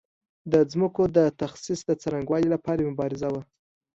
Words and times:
د 0.51 0.53
ځمکو 0.71 1.03
د 1.17 1.19
تخصیص 1.41 1.79
د 1.85 1.91
څرنګوالي 2.01 2.47
لپاره 2.55 2.89
مبارزه 2.91 3.27
وه. 3.33 3.41